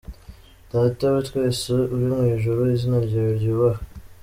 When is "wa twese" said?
1.13-1.67